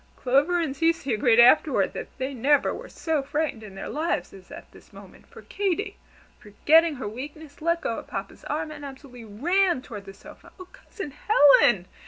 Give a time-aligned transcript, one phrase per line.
[0.15, 4.49] Clover and Cecy agreed afterward that they never were so frightened in their lives as
[4.49, 5.97] at this moment; for Katy,
[6.39, 10.53] forgetting her weakness, let go of Papa's arm, and absolutely ran toward the sofa.
[10.59, 11.85] "Oh, Cousin Helen!